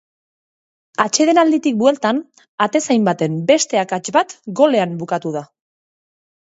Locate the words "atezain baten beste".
2.67-3.83